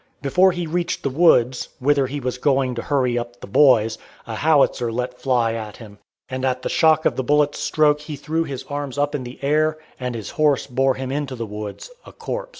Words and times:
Before 0.23 0.51
he 0.51 0.65
reached 0.65 1.03
the 1.03 1.11
woods, 1.11 1.69
whither 1.77 2.07
he 2.07 2.19
was 2.19 2.39
going 2.39 2.73
to 2.73 2.81
hurry 2.81 3.19
up 3.19 3.39
the 3.39 3.45
"boys," 3.45 3.99
a 4.25 4.33
Howitzer 4.33 4.91
let 4.91 5.21
fly 5.21 5.53
at 5.53 5.77
him, 5.77 5.99
and 6.27 6.43
at 6.43 6.63
the 6.63 6.69
shock 6.69 7.05
of 7.05 7.17
the 7.17 7.23
bullet's 7.23 7.59
stroke 7.59 7.99
he 8.01 8.15
threw 8.15 8.43
his 8.43 8.63
arms 8.67 8.97
up 8.97 9.13
in 9.13 9.23
the 9.25 9.37
air, 9.43 9.77
and 9.99 10.15
his 10.15 10.31
horse 10.31 10.65
bore 10.65 10.95
him 10.95 11.11
into 11.11 11.35
the 11.35 11.45
woods 11.45 11.91
a 12.03 12.11
corpse. 12.11 12.49